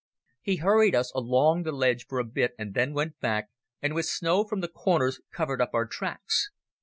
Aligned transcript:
He 0.41 0.55
hurried 0.55 0.95
us 0.95 1.11
along 1.13 1.61
the 1.61 1.71
ledge 1.71 2.07
for 2.07 2.17
a 2.17 2.23
bit 2.23 2.55
and 2.57 2.73
then 2.73 2.91
went 2.95 3.19
back, 3.19 3.49
and 3.83 3.93
with 3.93 4.07
snow 4.07 4.43
from 4.43 4.61
the 4.61 4.67
corners 4.67 5.21
covered 5.31 5.61
up 5.61 5.75
our 5.75 5.85
tracks. 5.85 6.49